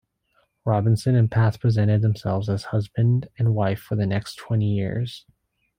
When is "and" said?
1.13-1.29, 3.37-3.53